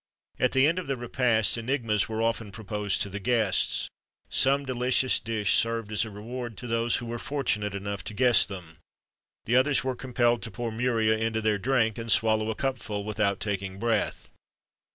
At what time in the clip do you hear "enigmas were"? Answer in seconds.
1.59-2.23